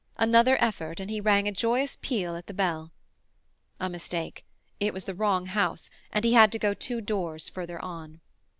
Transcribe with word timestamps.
Another 0.17 0.57
effort 0.59 0.99
and 0.99 1.11
he 1.11 1.21
rang 1.21 1.47
a 1.47 1.51
joyous 1.51 1.95
peal 2.01 2.35
at 2.35 2.47
the 2.47 2.55
bell. 2.55 2.91
A 3.79 3.87
mistake. 3.87 4.43
It 4.79 4.95
was 4.95 5.03
the 5.03 5.13
wrong 5.13 5.45
house, 5.45 5.91
and 6.11 6.25
he 6.25 6.33
had 6.33 6.51
to 6.53 6.57
go 6.57 6.73
two 6.73 7.01
doors 7.01 7.49
farther 7.49 7.79
on. 7.85 8.19